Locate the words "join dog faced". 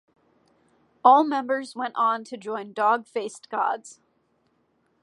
2.35-3.51